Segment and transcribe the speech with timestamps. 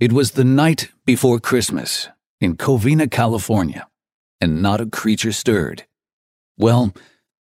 [0.00, 2.08] It was the night before Christmas
[2.40, 3.88] in Covina, California,
[4.40, 5.86] and not a creature stirred.
[6.56, 6.94] Well,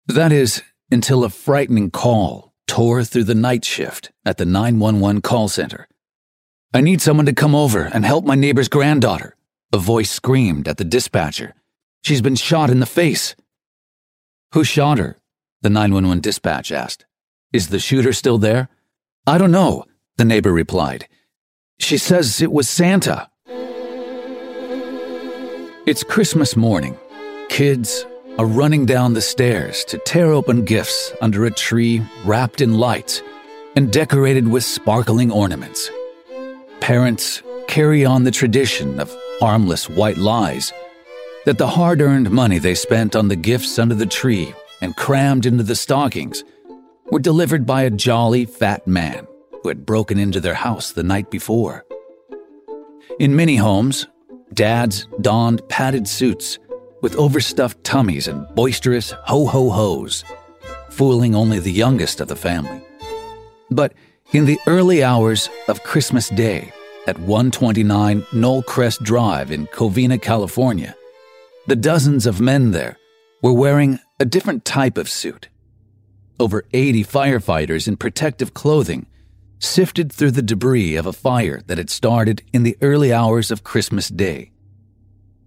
[0.06, 5.48] that is, until a frightening call tore through the night shift at the 911 call
[5.48, 5.88] center.
[6.72, 9.34] I need someone to come over and help my neighbor's granddaughter,
[9.72, 11.54] a voice screamed at the dispatcher.
[12.02, 13.34] She's been shot in the face.
[14.52, 15.18] Who shot her?
[15.62, 17.04] The 911 dispatch asked.
[17.52, 18.68] Is the shooter still there?
[19.26, 19.86] I don't know,
[20.18, 21.08] the neighbor replied.
[21.78, 23.30] She says it was Santa.
[25.86, 26.98] It's Christmas morning.
[27.48, 28.04] Kids
[28.36, 33.22] are running down the stairs to tear open gifts under a tree wrapped in lights
[33.76, 35.88] and decorated with sparkling ornaments.
[36.80, 40.72] Parents carry on the tradition of harmless white lies
[41.46, 44.52] that the hard earned money they spent on the gifts under the tree
[44.82, 46.42] and crammed into the stockings
[47.12, 49.27] were delivered by a jolly fat man
[49.62, 51.84] who had broken into their house the night before.
[53.18, 54.06] In many homes,
[54.54, 56.58] dads donned padded suits
[57.02, 60.24] with overstuffed tummies and boisterous ho ho ho's,
[60.90, 62.82] fooling only the youngest of the family.
[63.70, 63.94] But
[64.32, 66.72] in the early hours of Christmas Day
[67.06, 70.94] at 129 Knollcrest Drive in Covina, California,
[71.66, 72.98] the dozens of men there
[73.42, 75.48] were wearing a different type of suit.
[76.40, 79.06] Over 80 firefighters in protective clothing
[79.58, 83.64] sifted through the debris of a fire that had started in the early hours of
[83.64, 84.52] Christmas Day.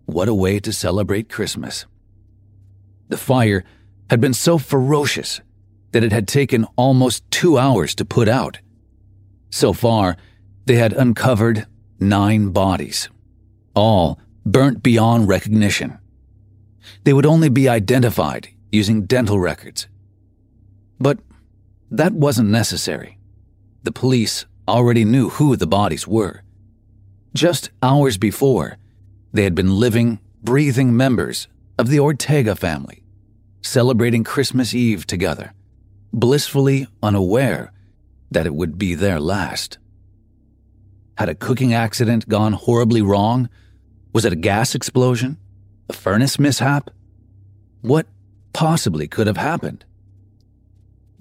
[0.05, 1.85] What a way to celebrate Christmas!
[3.07, 3.63] The fire
[4.09, 5.41] had been so ferocious
[5.91, 8.59] that it had taken almost two hours to put out.
[9.49, 10.17] So far,
[10.65, 11.65] they had uncovered
[11.99, 13.09] nine bodies,
[13.75, 15.97] all burnt beyond recognition.
[17.03, 19.87] They would only be identified using dental records.
[20.99, 21.19] But
[21.89, 23.17] that wasn't necessary.
[23.83, 26.43] The police already knew who the bodies were.
[27.33, 28.77] Just hours before,
[29.33, 33.03] they had been living, breathing members of the Ortega family,
[33.61, 35.53] celebrating Christmas Eve together,
[36.13, 37.71] blissfully unaware
[38.29, 39.77] that it would be their last.
[41.17, 43.49] Had a cooking accident gone horribly wrong?
[44.13, 45.37] Was it a gas explosion?
[45.89, 46.89] A furnace mishap?
[47.81, 48.07] What
[48.53, 49.85] possibly could have happened?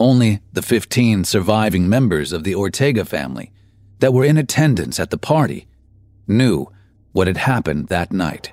[0.01, 3.53] Only the 15 surviving members of the Ortega family
[3.99, 5.69] that were in attendance at the party
[6.27, 6.69] knew
[7.13, 8.51] what had happened that night.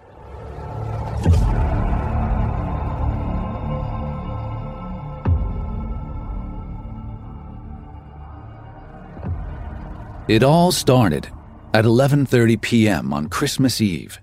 [10.27, 11.29] It all started
[11.73, 13.13] at 11:30 p.m.
[13.13, 14.19] on Christmas Eve.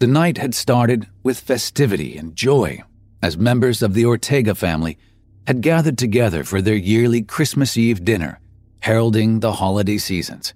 [0.00, 2.82] The night had started with festivity and joy
[3.22, 4.98] as members of the Ortega family
[5.46, 8.40] had gathered together for their yearly Christmas Eve dinner,
[8.80, 10.54] heralding the holiday seasons.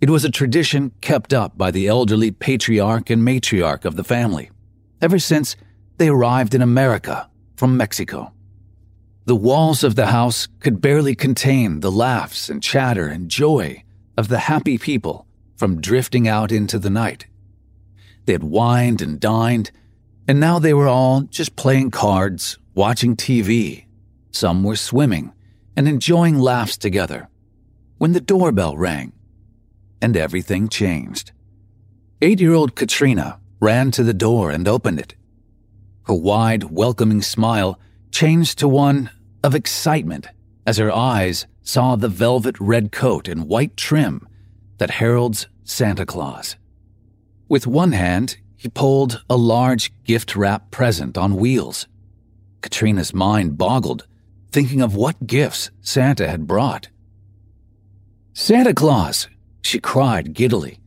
[0.00, 4.50] It was a tradition kept up by the elderly patriarch and matriarch of the family,
[5.02, 5.56] ever since
[5.98, 8.32] they arrived in America from Mexico.
[9.26, 13.84] The walls of the house could barely contain the laughs and chatter and joy
[14.16, 17.26] of the happy people from drifting out into the night.
[18.24, 19.70] They had wined and dined,
[20.26, 23.84] and now they were all just playing cards, watching TV,
[24.30, 25.32] some were swimming
[25.76, 27.28] and enjoying laughs together
[27.98, 29.12] when the doorbell rang
[30.00, 31.32] and everything changed.
[32.22, 35.14] Eight year old Katrina ran to the door and opened it.
[36.04, 37.78] Her wide, welcoming smile
[38.10, 39.10] changed to one
[39.44, 40.28] of excitement
[40.66, 44.26] as her eyes saw the velvet red coat and white trim
[44.78, 46.56] that heralds Santa Claus.
[47.48, 51.86] With one hand, he pulled a large gift wrap present on wheels.
[52.60, 54.06] Katrina's mind boggled
[54.50, 56.88] thinking of what gifts Santa had brought.
[58.32, 59.28] Santa Claus!
[59.62, 60.78] she cried giddily.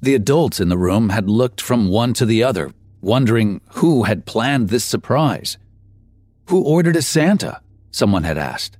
[0.00, 4.26] The adults in the room had looked from one to the other, wondering who had
[4.26, 5.58] planned this surprise.
[6.48, 7.60] Who ordered a Santa?
[7.90, 8.78] Someone had asked.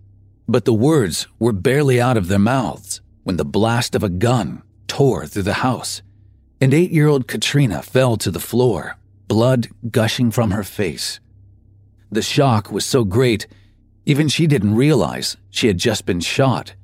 [0.49, 4.63] But the words were barely out of their mouths when the blast of a gun
[4.87, 6.03] tore through the house,
[6.61, 8.97] and eight year old Katrina fell to the floor,
[9.27, 11.19] blood gushing from her face.
[12.11, 13.47] The shock was so great
[14.07, 16.75] even she didn't realize she had just been shot.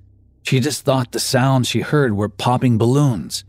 [0.42, 3.44] She just thought the sounds she heard were popping balloons.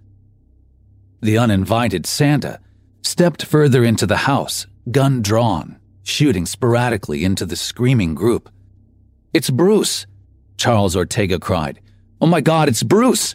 [1.22, 2.60] The uninvited Santa
[3.02, 8.50] stepped further into the house, gun drawn, shooting sporadically into the screaming group.
[9.34, 10.06] It's Bruce!
[10.56, 11.82] Charles Ortega cried.
[12.22, 13.34] Oh my God, it's Bruce!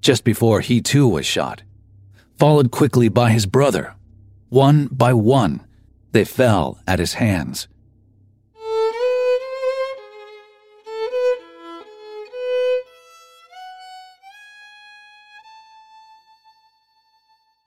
[0.00, 1.62] Just before he too was shot,
[2.36, 3.94] followed quickly by his brother.
[4.48, 5.64] One by one,
[6.10, 7.68] they fell at his hands.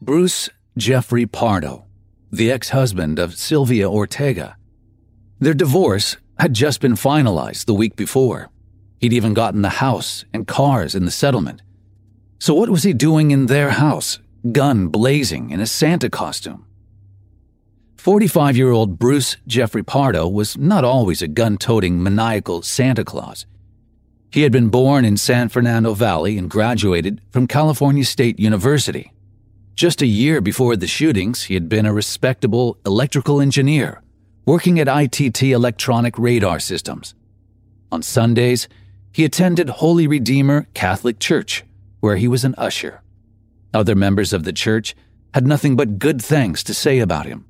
[0.03, 1.85] Bruce Jeffrey Pardo,
[2.29, 4.57] the ex husband of Sylvia Ortega.
[5.39, 8.49] Their divorce had just been finalized the week before.
[8.99, 11.61] He'd even gotten the house and cars in the settlement.
[12.37, 14.19] So, what was he doing in their house,
[14.51, 16.65] gun blazing in a Santa costume?
[17.95, 23.45] 45 year old Bruce Jeffrey Pardo was not always a gun toting, maniacal Santa Claus.
[24.33, 29.13] He had been born in San Fernando Valley and graduated from California State University.
[29.75, 34.03] Just a year before the shootings, he had been a respectable electrical engineer,
[34.45, 37.15] working at ITT Electronic Radar Systems.
[37.91, 38.67] On Sundays,
[39.11, 41.63] he attended Holy Redeemer Catholic Church,
[42.01, 43.01] where he was an usher.
[43.73, 44.95] Other members of the church
[45.33, 47.45] had nothing but good things to say about him.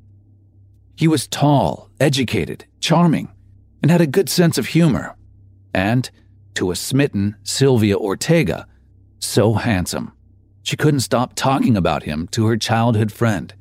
[0.96, 3.34] He was tall, educated, charming,
[3.81, 5.18] and had a good sense of humor.
[5.74, 6.10] And
[6.56, 8.66] to a smitten Sylvia Ortega,
[9.20, 10.14] so handsome.
[10.63, 13.54] She couldn't stop talking about him to her childhood friend.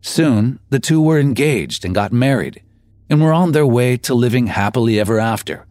[0.00, 2.62] Soon, the two were engaged and got married,
[3.10, 5.66] and were on their way to living happily ever after.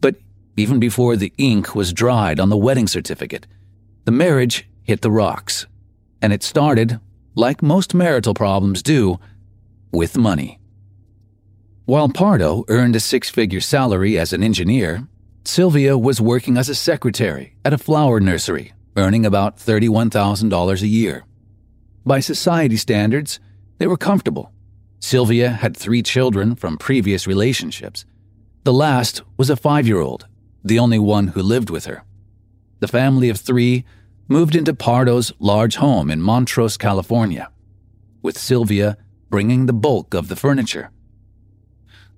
[0.00, 0.16] But
[0.56, 3.46] even before the ink was dried on the wedding certificate,
[4.04, 5.66] the marriage hit the rocks,
[6.20, 6.98] and it started,
[7.36, 9.20] like most marital problems do,
[9.92, 10.58] with money.
[11.84, 15.06] While Pardo earned a six figure salary as an engineer,
[15.44, 21.24] Sylvia was working as a secretary at a flower nursery, earning about $31,000 a year.
[22.04, 23.40] By society standards,
[23.78, 24.52] they were comfortable.
[24.98, 28.04] Sylvia had three children from previous relationships.
[28.64, 30.26] The last was a five year old,
[30.62, 32.04] the only one who lived with her.
[32.80, 33.84] The family of three
[34.28, 37.50] moved into Pardo's large home in Montrose, California,
[38.22, 38.96] with Sylvia
[39.28, 40.90] bringing the bulk of the furniture.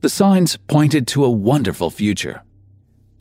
[0.01, 2.43] The signs pointed to a wonderful future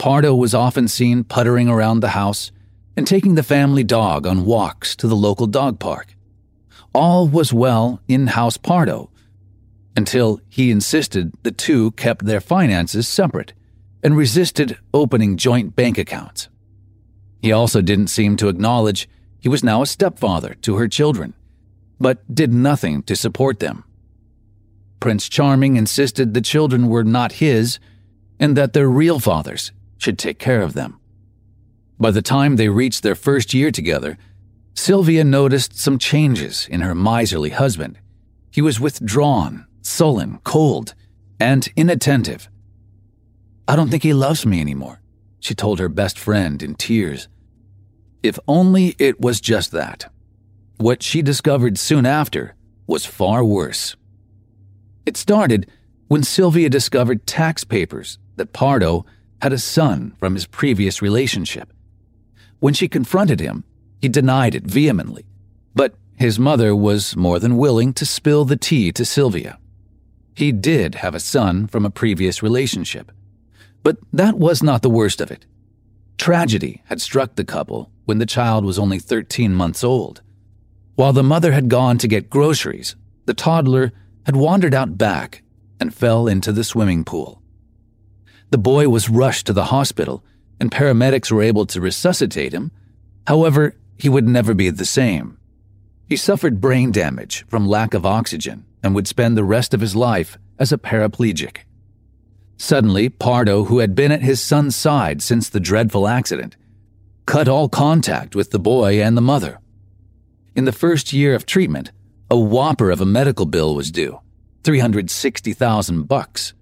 [0.02, 2.52] Pardo was often seen puttering around the house
[2.96, 6.16] and taking the family dog on walks to the local dog park.
[6.94, 9.10] All was well in House Pardo
[9.96, 13.54] until he insisted the two kept their finances separate
[14.04, 16.50] and resisted opening joint bank accounts.
[17.42, 19.10] He also didn't seem to acknowledge
[19.40, 21.34] he was now a stepfather to her children,
[22.00, 23.84] but did nothing to support them.
[25.00, 27.80] Prince Charming insisted the children were not his
[28.40, 31.00] and that their real fathers should take care of them.
[32.02, 34.18] By the time they reached their first year together,
[34.74, 38.00] Sylvia noticed some changes in her miserly husband.
[38.50, 40.96] He was withdrawn, sullen, cold,
[41.40, 42.50] and inattentive.
[43.68, 45.00] I don't think he loves me anymore,
[45.40, 47.28] she told her best friend in tears.
[48.24, 50.12] If only it was just that.
[50.78, 52.56] What she discovered soon after
[52.88, 53.96] was far worse.
[55.06, 55.70] It started
[56.08, 59.06] when Sylvia discovered tax papers that Pardo
[59.40, 61.72] had a son from his previous relationship.
[62.62, 63.64] When she confronted him,
[64.00, 65.26] he denied it vehemently,
[65.74, 69.58] but his mother was more than willing to spill the tea to Sylvia.
[70.36, 73.12] He did have a son from a previous relationship,
[73.82, 75.48] but that was not the worst of it.
[76.20, 80.22] Tragedy had struck the couple when the child was only 13 months old.
[80.94, 83.92] While the mother had gone to get groceries, the toddler
[84.28, 85.42] had wandered out back
[85.80, 87.42] and fell into the swimming pool.
[88.52, 90.24] The boy was rushed to the hospital,
[90.62, 92.72] and paramedics were able to resuscitate him.
[93.26, 95.40] However, he would never be the same.
[96.08, 99.96] He suffered brain damage from lack of oxygen and would spend the rest of his
[99.96, 101.66] life as a paraplegic.
[102.58, 106.56] Suddenly, Pardo, who had been at his son's side since the dreadful accident,
[107.26, 109.60] cut all contact with the boy and the mother.
[110.56, 111.92] In the first year of treatment,
[112.30, 114.20] a whopper of a medical bill was due,
[114.64, 116.54] 360,000 bucks.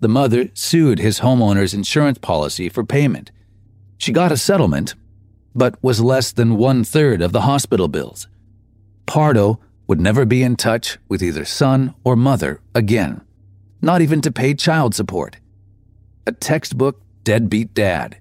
[0.00, 3.30] The mother sued his homeowner's insurance policy for payment.
[3.98, 4.94] She got a settlement,
[5.54, 8.28] but was less than one third of the hospital bills.
[9.06, 13.20] Pardo would never be in touch with either son or mother again,
[13.82, 15.38] not even to pay child support.
[16.26, 18.18] A textbook deadbeat dad.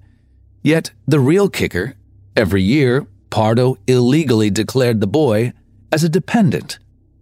[0.63, 1.93] Yet, the real kicker
[2.35, 5.53] every year, Pardo illegally declared the boy
[5.91, 6.79] as a dependent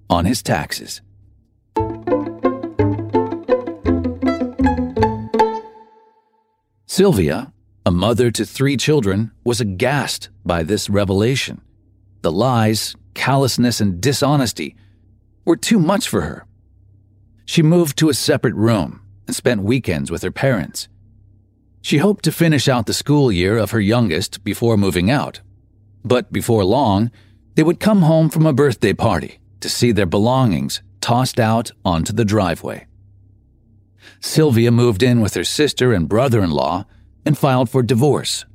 [0.09, 1.01] on his taxes.
[6.85, 7.51] Sylvia,
[7.86, 11.62] a mother to three children, was aghast by this revelation.
[12.22, 14.75] The lies, callousness, and dishonesty
[15.46, 16.48] were too much for her.
[17.46, 20.88] She moved to a separate room and spent weekends with her parents.
[21.82, 25.42] She hoped to finish out the school year of her youngest before moving out.
[26.04, 27.12] But before long,
[27.54, 32.12] they would come home from a birthday party to see their belongings tossed out onto
[32.12, 32.88] the driveway.
[34.20, 36.86] Sylvia moved in with her sister and brother in law
[37.25, 38.46] and filed for divorce.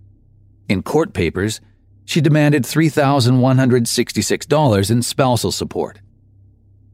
[0.69, 1.61] In court papers,
[2.05, 6.01] she demanded $3,166 in spousal support.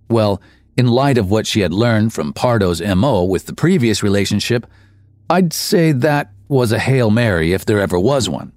[0.09, 0.41] Well,
[0.77, 4.67] in light of what she had learned from Pardo's MO with the previous relationship,
[5.29, 8.53] I'd say that was a Hail Mary if there ever was one.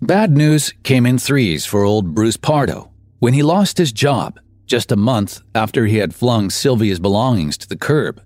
[0.00, 2.90] Bad news came in threes for old Bruce Pardo
[3.20, 7.68] when he lost his job just a month after he had flung Sylvia's belongings to
[7.68, 8.22] the curb.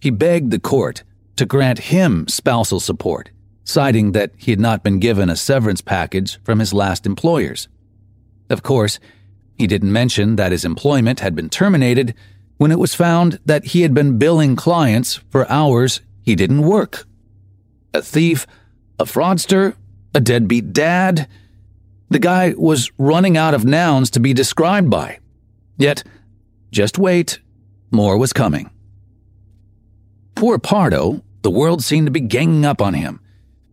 [0.00, 1.02] He begged the court
[1.36, 3.30] to grant him spousal support,
[3.64, 7.68] citing that he had not been given a severance package from his last employers.
[8.50, 8.98] Of course,
[9.56, 12.14] he didn't mention that his employment had been terminated
[12.56, 17.06] when it was found that he had been billing clients for hours he didn't work.
[17.94, 18.46] A thief,
[18.98, 19.74] a fraudster,
[20.14, 21.28] a deadbeat dad.
[22.10, 25.18] The guy was running out of nouns to be described by.
[25.76, 26.04] Yet,
[26.70, 27.40] just wait,
[27.90, 28.70] more was coming.
[30.38, 33.18] Poor Pardo, the world seemed to be ganging up on him.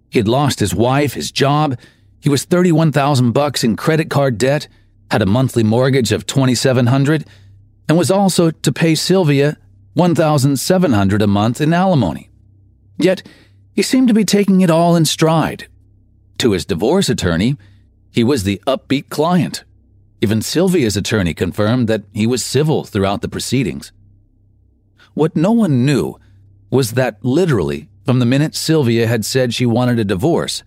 [0.09, 1.77] He had lost his wife, his job,
[2.19, 4.67] he was 31,000 bucks in credit card debt,
[5.11, 7.23] had a monthly mortgage of 2700,
[7.87, 9.59] and was also to pay Sylvia
[9.93, 12.31] 1,700 a month in alimony.
[12.97, 13.21] Yet,
[13.75, 15.67] he seemed to be taking it all in stride.
[16.39, 17.57] To his divorce attorney,
[18.09, 19.63] he was the upbeat client.
[20.19, 23.91] Even Sylvia's attorney confirmed that he was civil throughout the proceedings.
[25.13, 26.17] What no one knew
[26.75, 30.61] was that literally, from the minute Sylvia had said she wanted a divorce,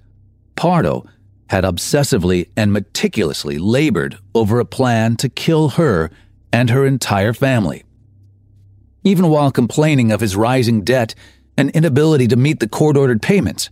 [0.57, 1.05] Pardo
[1.51, 6.11] had obsessively and meticulously labored over a plan to kill her
[6.51, 7.85] and her entire family.
[9.05, 11.15] Even while complaining of his rising debt
[11.59, 13.69] and inability to meet the court ordered payments,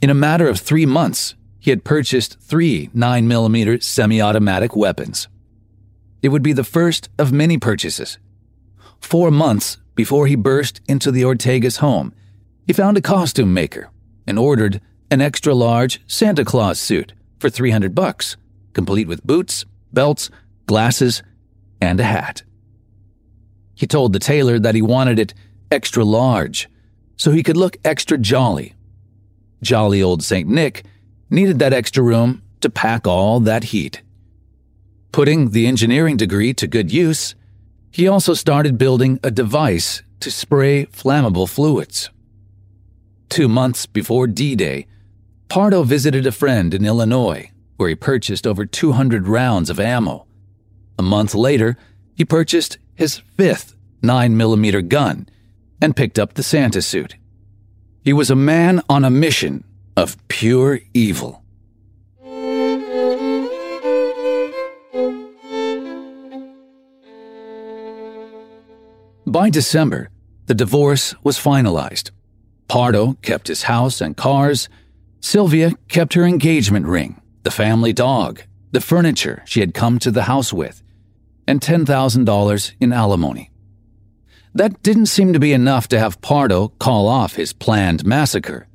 [0.00, 5.26] in a matter of three months, he had purchased three 9mm semi automatic weapons.
[6.22, 8.18] It would be the first of many purchases.
[9.00, 12.14] Four months before he burst into the Ortega's home,
[12.64, 13.90] he found a costume maker
[14.26, 18.36] and ordered an extra large Santa Claus suit for 300 bucks,
[18.72, 20.30] complete with boots, belts,
[20.66, 21.22] glasses,
[21.80, 22.42] and a hat.
[23.74, 25.34] He told the tailor that he wanted it
[25.70, 26.68] extra large
[27.16, 28.74] so he could look extra jolly.
[29.62, 30.48] Jolly old St.
[30.48, 30.84] Nick
[31.30, 34.02] needed that extra room to pack all that heat.
[35.12, 37.34] Putting the engineering degree to good use,
[37.96, 42.10] he also started building a device to spray flammable fluids.
[43.30, 44.86] Two months before D Day,
[45.48, 50.26] Pardo visited a friend in Illinois where he purchased over 200 rounds of ammo.
[50.98, 51.78] A month later,
[52.14, 55.26] he purchased his fifth 9mm gun
[55.80, 57.16] and picked up the Santa suit.
[58.04, 59.64] He was a man on a mission
[59.96, 61.42] of pure evil.
[69.36, 70.08] By December,
[70.46, 72.10] the divorce was finalized.
[72.68, 74.70] Pardo kept his house and cars.
[75.20, 78.40] Sylvia kept her engagement ring, the family dog,
[78.72, 80.82] the furniture she had come to the house with,
[81.46, 83.50] and $10,000 in alimony.
[84.54, 88.66] That didn't seem to be enough to have Pardo call off his planned massacre.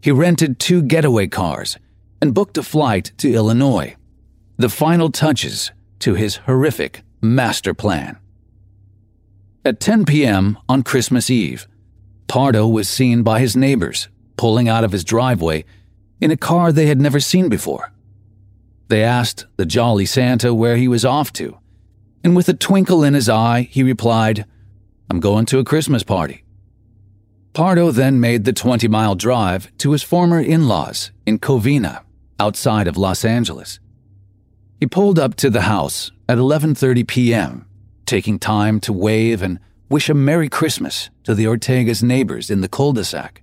[0.00, 1.76] He rented two getaway cars
[2.22, 3.94] and booked a flight to Illinois,
[4.56, 8.16] the final touches to his horrific master plan.
[9.64, 10.56] At 10 p.m.
[10.68, 11.66] on Christmas Eve,
[12.28, 15.64] Pardo was seen by his neighbors pulling out of his driveway
[16.20, 17.92] in a car they had never seen before.
[18.86, 21.58] They asked the jolly Santa where he was off to,
[22.22, 24.46] and with a twinkle in his eye, he replied,
[25.10, 26.44] I'm going to a Christmas party.
[27.52, 32.04] Pardo then made the 20 mile drive to his former in laws in Covina,
[32.38, 33.80] outside of Los Angeles.
[34.78, 37.67] He pulled up to the house at 11:30 p.m
[38.08, 39.60] taking time to wave and
[39.90, 43.42] wish a Merry Christmas to the Ortega's neighbors in the cul de sac.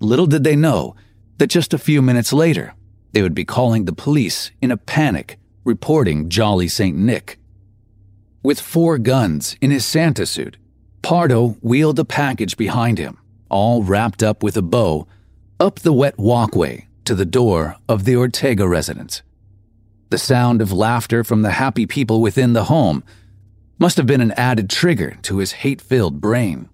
[0.00, 0.96] Little did they know
[1.36, 2.74] that just a few minutes later,
[3.12, 6.96] they would be calling the police in a panic, reporting Jolly St.
[6.96, 7.38] Nick.
[8.42, 10.56] With four guns in his Santa suit,
[11.02, 13.18] Pardo wheeled a package behind him,
[13.50, 15.06] all wrapped up with a bow,
[15.60, 19.22] up the wet walkway to the door of the Ortega residence.
[20.10, 23.04] The sound of laughter from the happy people within the home
[23.78, 26.68] must have been an added trigger to his hate filled brain.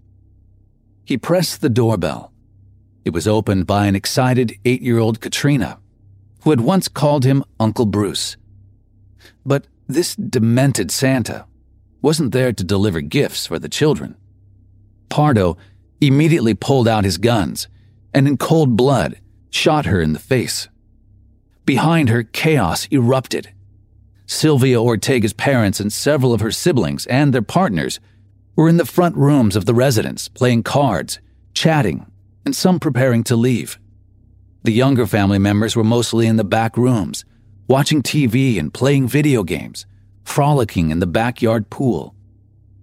[1.05, 2.33] He pressed the doorbell.
[3.05, 5.79] It was opened by an excited eight year old Katrina,
[6.43, 8.37] who had once called him Uncle Bruce.
[9.45, 11.45] But this demented Santa
[12.01, 14.17] wasn't there to deliver gifts for the children.
[15.11, 15.59] Pardo
[16.01, 17.69] immediately pulled out his guns
[18.15, 19.21] and, in cold blood,
[19.51, 20.69] shot her in the face.
[21.67, 23.53] Behind her, chaos erupted
[24.27, 28.01] Sylvia Ortega's parents and several of her siblings and their partners
[28.57, 31.19] were in the front rooms of the residence playing cards,
[31.53, 32.07] chatting,
[32.45, 33.79] and some preparing to leave.
[34.63, 37.25] The younger family members were mostly in the back rooms,
[37.69, 39.87] watching TV and playing video games,
[40.25, 42.15] frolicking in the backyard pool.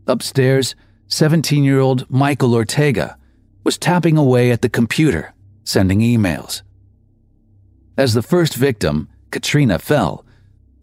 [0.07, 0.75] Upstairs,
[1.07, 3.17] 17 year old Michael Ortega
[3.63, 5.33] was tapping away at the computer,
[5.63, 6.61] sending emails.
[7.97, 10.25] As the first victim, Katrina, fell,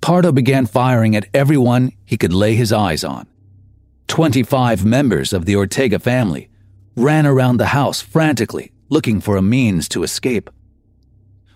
[0.01, 3.27] Pardo began firing at everyone he could lay his eyes on.
[4.09, 6.49] 25 members of the Ortega family
[6.97, 10.51] ran around the house frantically, looking for a means to escape.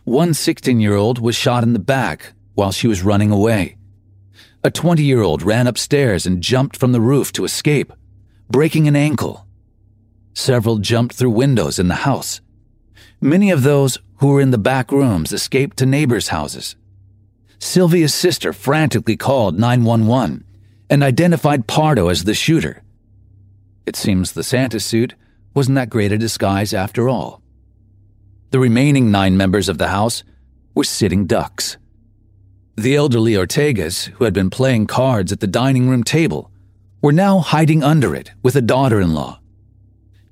[0.05, 3.77] One 16 year old was shot in the back while she was running away.
[4.65, 7.93] A 20 year old ran upstairs and jumped from the roof to escape,
[8.51, 9.47] breaking an ankle.
[10.35, 12.41] Several jumped through windows in the house.
[13.21, 16.77] Many of those who were in the back rooms escaped to neighbors' houses.
[17.63, 20.45] Sylvia's sister frantically called 911
[20.91, 22.83] and identified Pardo as the shooter.
[23.87, 25.15] It seems the Santa suit
[25.55, 27.41] wasn't that great a disguise after all.
[28.51, 30.25] The remaining nine members of the house
[30.75, 31.77] were sitting ducks.
[32.77, 36.51] The elderly Ortegas, who had been playing cards at the dining room table,
[37.01, 39.39] were now hiding under it with a daughter in law.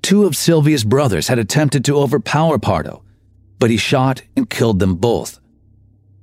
[0.01, 3.03] Two of Sylvia's brothers had attempted to overpower Pardo,
[3.57, 5.39] but he shot and killed them both.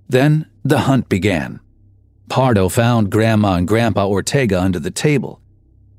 [0.06, 1.60] Then the hunt began.
[2.28, 5.40] Pardo found Grandma and Grandpa Ortega under the table,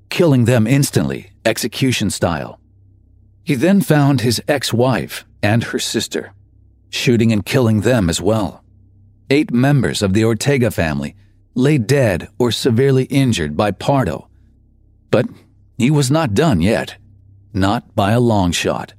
[0.09, 2.59] killing them instantly, execution style.
[3.43, 6.33] He then found his ex wife and her sister,
[6.91, 8.63] shooting and killing them as well.
[9.31, 11.15] Eight members of the Ortega family
[11.55, 14.27] lay dead or severely injured by Pardo.
[15.09, 15.25] But
[15.79, 16.97] he was not done yet,
[17.53, 18.93] not by a long shot.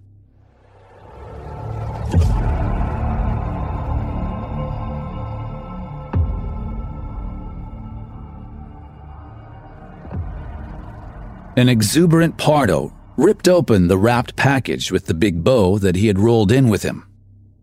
[11.61, 16.19] An exuberant Pardo ripped open the wrapped package with the big bow that he had
[16.19, 17.07] rolled in with him.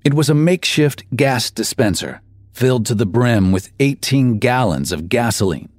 [0.03, 2.21] It was a makeshift gas dispenser
[2.53, 5.69] filled to the brim with 18 gallons of gasoline.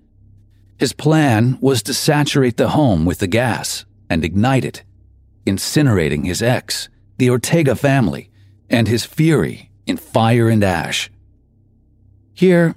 [0.77, 4.83] His plan was to saturate the home with the gas and ignite it,
[5.47, 8.33] incinerating his ex, the Ortega family,
[8.69, 11.09] and his fury in fire and ash.
[12.35, 12.75] Here,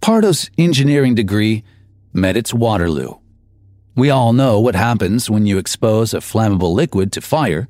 [0.00, 1.64] Pardo's engineering degree
[2.12, 3.14] met its Waterloo.
[3.96, 7.68] We all know what happens when you expose a flammable liquid to fire.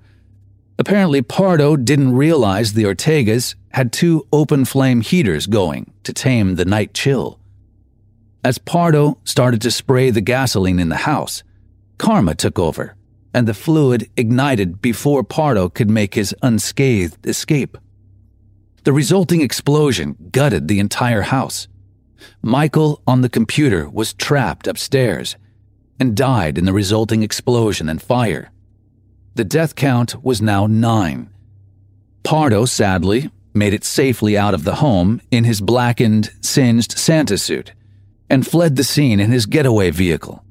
[0.79, 6.65] Apparently, Pardo didn't realize the Ortegas had two open flame heaters going to tame the
[6.65, 7.39] night chill.
[8.43, 11.43] As Pardo started to spray the gasoline in the house,
[11.99, 12.97] karma took over,
[13.35, 17.77] and the fluid ignited before Pardo could make his unscathed escape.
[18.85, 21.69] The resulting explosion gutted the entire house.
[22.41, 25.37] Michael on the computer was trapped upstairs
[25.99, 28.51] and died in the resulting explosion and fire.
[29.35, 31.31] The death count was now nine.
[32.23, 37.73] Pardo, sadly, made it safely out of the home in his blackened, singed Santa suit
[38.31, 40.45] and fled the scene in his getaway vehicle.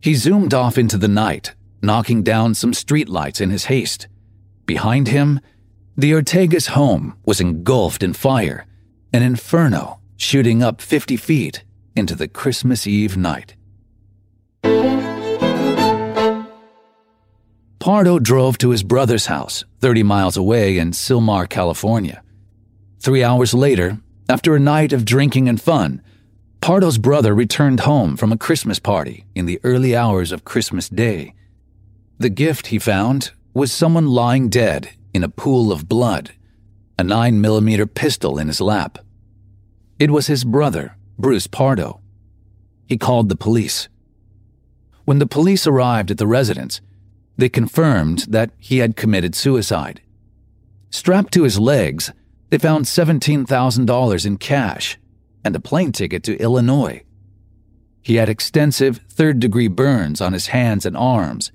[0.00, 4.08] He zoomed off into the night, knocking down some streetlights in his haste.
[4.66, 5.40] Behind him,
[5.96, 8.66] the Ortega's home was engulfed in fire,
[9.12, 11.64] an inferno shooting up 50 feet
[11.96, 13.56] into the Christmas Eve night.
[17.82, 22.22] Pardo drove to his brother's house, 30 miles away in Sylmar, California.
[23.00, 26.00] Three hours later, after a night of drinking and fun,
[26.60, 31.34] Pardo's brother returned home from a Christmas party in the early hours of Christmas Day.
[32.20, 36.30] The gift he found was someone lying dead in a pool of blood,
[37.00, 38.98] a 9mm pistol in his lap.
[39.98, 42.00] It was his brother, Bruce Pardo.
[42.86, 43.88] He called the police.
[45.04, 46.80] When the police arrived at the residence,
[47.36, 50.00] they confirmed that he had committed suicide.
[50.90, 52.12] Strapped to his legs,
[52.50, 54.98] they found $17,000 in cash
[55.44, 57.02] and a plane ticket to Illinois.
[58.02, 61.52] He had extensive third degree burns on his hands and arms,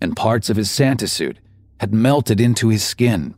[0.00, 1.38] and parts of his Santa suit
[1.80, 3.34] had melted into his skin.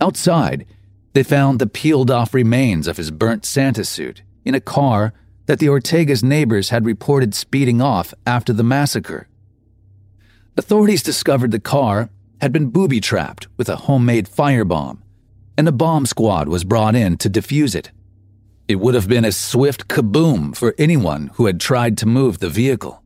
[0.00, 0.66] Outside,
[1.12, 5.12] they found the peeled off remains of his burnt Santa suit in a car
[5.46, 9.28] that the Ortega's neighbors had reported speeding off after the massacre.
[10.58, 12.08] Authorities discovered the car
[12.40, 15.02] had been booby trapped with a homemade firebomb,
[15.58, 17.90] and a bomb squad was brought in to defuse it.
[18.66, 22.48] It would have been a swift kaboom for anyone who had tried to move the
[22.48, 23.02] vehicle.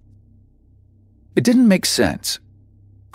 [1.34, 2.38] It didn't make sense.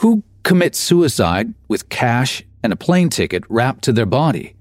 [0.02, 4.58] Who commits suicide with cash and a plane ticket wrapped to their body?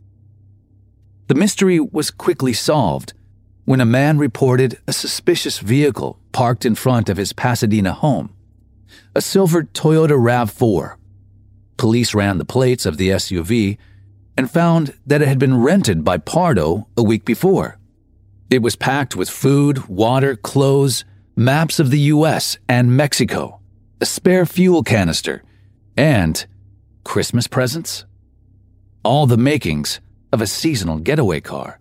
[1.27, 3.13] The mystery was quickly solved
[3.65, 8.35] when a man reported a suspicious vehicle parked in front of his Pasadena home
[9.15, 10.97] a silver Toyota RAV4.
[11.77, 13.79] Police ran the plates of the SUV,
[14.37, 17.79] and found that it had been rented by Pardo a week before.
[18.51, 21.05] It was packed with food, water, clothes,
[21.37, 23.61] maps of the US and Mexico,
[24.01, 25.43] a spare fuel canister,
[25.97, 26.45] and
[27.05, 28.05] Christmas presents?
[29.05, 30.01] All the makings
[30.33, 31.79] of a seasonal getaway car.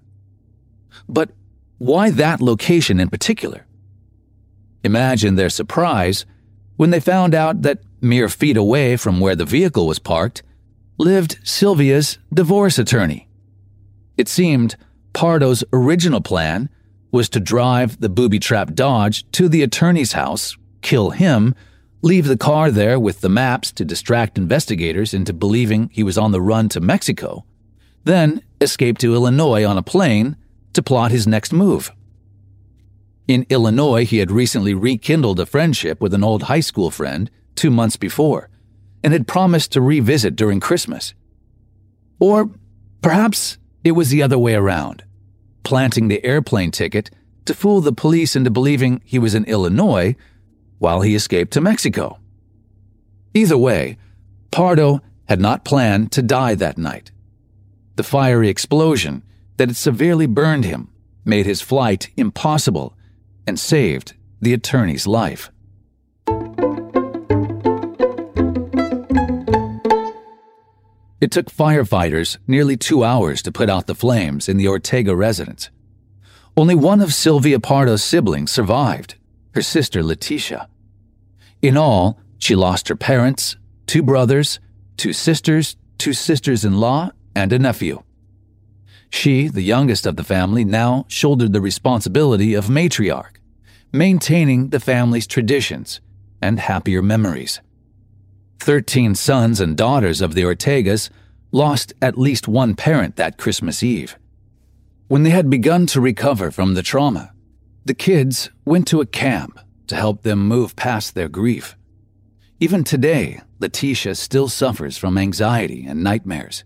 [1.08, 1.32] But
[1.78, 3.66] why that location in particular?
[4.84, 6.26] Imagine their surprise
[6.76, 10.44] when they found out that mere feet away from where the vehicle was parked
[10.98, 13.28] lived Sylvia's divorce attorney.
[14.18, 14.76] It seemed
[15.14, 16.70] Pardo's original plan
[17.12, 21.56] was to drive the booby trap Dodge to the attorney's house, kill him,
[22.02, 26.32] leave the car there with the maps to distract investigators into believing he was on
[26.32, 27.46] the run to Mexico,
[28.04, 30.36] then escape to Illinois on a plane
[30.74, 31.92] to plot his next move.
[33.28, 37.72] In Illinois, he had recently rekindled a friendship with an old high school friend two
[37.72, 38.50] months before
[39.04, 41.14] and had promised to revisit during Christmas.
[42.20, 42.50] Or
[43.02, 45.04] perhaps it was the other way around,
[45.64, 47.12] planting the airplane ticket
[47.46, 50.16] to fool the police into believing he was in Illinois
[50.80, 52.20] while he escaped to Mexico.
[53.34, 53.98] Either way,
[54.52, 57.12] Pardo had not planned to die that night.
[57.96, 59.24] The fiery explosion
[59.58, 60.90] that had severely burned him
[61.26, 62.96] made his flight impossible
[63.46, 65.52] and saved the attorney's life.
[71.22, 75.70] It took firefighters nearly two hours to put out the flames in the Ortega residence.
[76.58, 79.16] Only one of Sylvia Pardo's siblings survived,
[79.54, 80.68] her sister Letitia.
[81.62, 83.56] In all, she lost her parents,
[83.88, 84.60] two brothers,
[84.98, 88.04] two sisters, two sisters in law, and a nephew.
[89.14, 93.38] She, the youngest of the family, now shouldered the responsibility of matriarch,
[93.92, 96.02] maintaining the family's traditions
[96.42, 97.62] and happier memories.
[98.60, 101.12] Thirteen sons and daughters of the Ortegas
[101.52, 104.18] lost at least one parent that Christmas Eve.
[105.10, 107.34] When they had begun to recover from the trauma,
[107.86, 111.78] the kids went to a camp to help them move past their grief.
[112.60, 116.64] Even today, Letitia still suffers from anxiety and nightmares.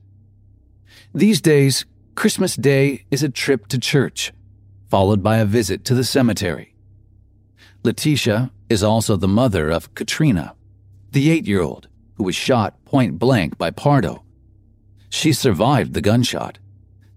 [1.13, 1.85] These days,
[2.17, 4.33] Christmas Day is a trip to church,
[4.89, 6.73] followed by a visit to the cemetery.
[7.83, 10.55] Letitia is also the mother of Katrina,
[11.11, 14.23] the eight year old who was shot point blank by Pardo.
[15.09, 16.57] She survived the gunshot,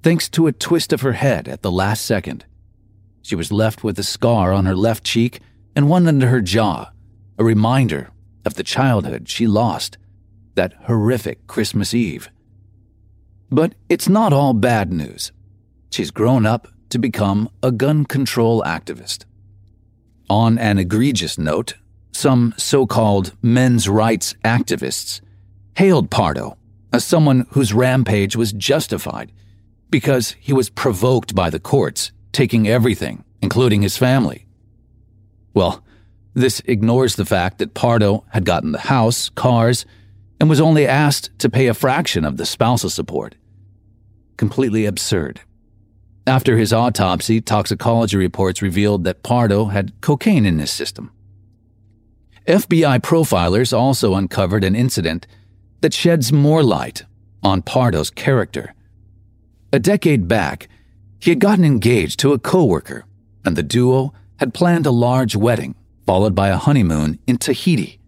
[0.02, 2.44] thanks to a twist of her head at the last second.
[3.22, 5.40] She was left with a scar on her left cheek
[5.74, 6.90] and one under her jaw,
[7.38, 8.10] a reminder
[8.44, 9.96] of the childhood she lost
[10.56, 12.28] that horrific Christmas Eve.
[13.50, 15.32] But it's not all bad news.
[15.90, 19.24] She's grown up to become a gun control activist.
[20.28, 21.74] On an egregious note,
[22.12, 25.20] some so called men's rights activists
[25.76, 26.56] hailed Pardo
[26.92, 29.32] as someone whose rampage was justified
[29.90, 34.46] because he was provoked by the courts, taking everything, including his family.
[35.54, 35.82] Well,
[36.34, 39.84] this ignores the fact that Pardo had gotten the house, cars,
[40.40, 43.35] and was only asked to pay a fraction of the spousal support.
[44.37, 45.42] Completely absurd.
[46.26, 51.12] After his autopsy, toxicology reports revealed that Pardo had cocaine in his system.
[52.46, 55.26] FBI profilers also uncovered an incident
[55.83, 57.05] that sheds more light
[57.42, 58.74] on Pardo's character.
[59.72, 60.68] A decade back,
[61.20, 63.05] he had gotten engaged to a coworker,
[63.44, 65.74] and the duo had planned a large wedding
[66.11, 67.99] followed by a honeymoon in Tahiti.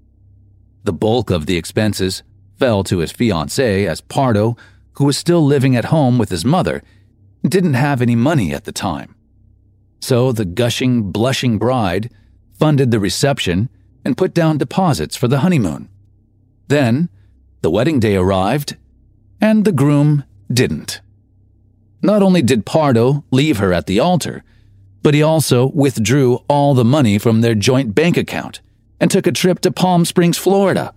[0.85, 2.23] The bulk of the expenses
[2.59, 4.57] fell to his fiancée as Pardo,
[4.95, 6.83] who was still living at home with his mother,
[7.47, 9.15] didn't have any money at the time.
[10.01, 12.11] So the gushing, blushing bride
[12.55, 13.69] funded the reception
[14.05, 15.89] and put down deposits for the honeymoon.
[16.69, 17.09] Then,
[17.61, 18.77] the wedding day arrived,
[19.41, 21.01] and the groom didn't.
[22.03, 24.43] Not only did Pardo leave her at the altar,
[25.03, 28.61] but he also withdrew all the money from their joint bank account
[29.03, 30.95] and took a trip to Palm Springs, Florida.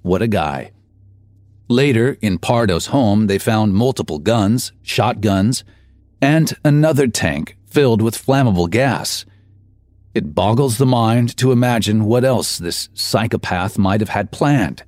[0.00, 0.72] What a guy.
[1.68, 5.64] Later, in Pardo's home, they found multiple guns, shotguns,
[6.22, 9.26] and another tank filled with flammable gas
[10.14, 14.84] it boggles the mind to imagine what else this psychopath might have had planned.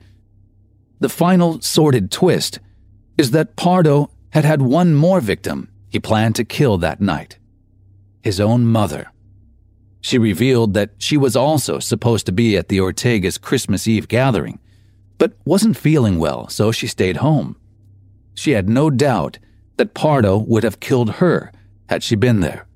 [1.01, 2.61] The final sordid twist
[3.19, 7.39] is that Pardo had had one more victim he planned to kill that night
[8.23, 9.13] his own mother.
[10.07, 14.61] She revealed that she was also supposed to be at the Ortega's Christmas Eve gathering,
[15.19, 17.57] but wasn't feeling well, so she stayed home.
[18.33, 19.41] She had no doubt
[19.79, 21.51] that Pardo would have killed her
[21.89, 22.69] had she been there.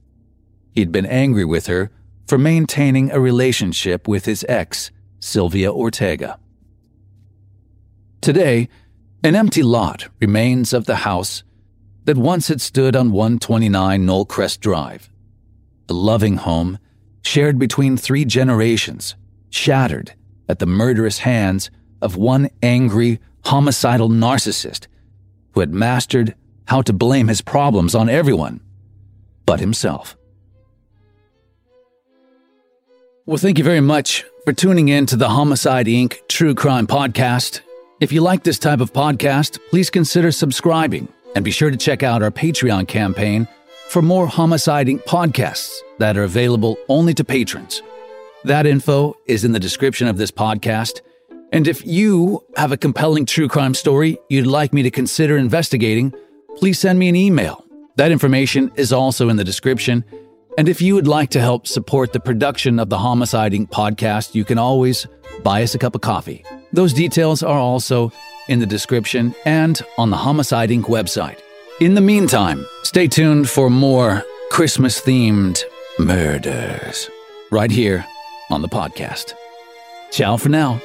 [0.72, 1.92] He'd been angry with her
[2.26, 4.90] for maintaining a relationship with his ex,
[5.20, 6.36] Sylvia Ortega.
[8.20, 8.68] Today,
[9.22, 11.44] An empty lot remains of the house
[12.06, 15.08] that once had stood on 129 Knollcrest Drive.
[15.88, 16.80] A loving home
[17.22, 19.14] shared between three generations,
[19.50, 20.14] shattered
[20.48, 21.70] at the murderous hands
[22.02, 24.86] of one angry, homicidal narcissist
[25.52, 26.34] who had mastered
[26.66, 28.60] how to blame his problems on everyone
[29.46, 30.16] but himself.
[33.26, 36.18] Well, thank you very much for tuning in to the Homicide Inc.
[36.28, 37.60] True Crime Podcast.
[38.00, 42.02] If you like this type of podcast, please consider subscribing and be sure to check
[42.02, 43.46] out our Patreon campaign
[43.90, 45.02] for more Homicide Inc.
[45.02, 47.82] podcasts that are available only to patrons.
[48.44, 51.00] That info is in the description of this podcast.
[51.52, 56.14] And if you have a compelling true crime story you'd like me to consider investigating,
[56.56, 57.64] please send me an email.
[57.96, 60.04] That information is also in the description.
[60.56, 63.70] And if you would like to help support the production of the Homicide Inc.
[63.70, 65.08] podcast, you can always
[65.42, 66.44] buy us a cup of coffee.
[66.72, 68.12] Those details are also
[68.46, 70.84] in the description and on the Homicide Inc.
[70.84, 71.40] website.
[71.80, 75.62] In the meantime, stay tuned for more Christmas themed
[75.98, 77.08] murders
[77.50, 78.04] right here
[78.50, 79.32] on the podcast.
[80.10, 80.78] Ciao for now.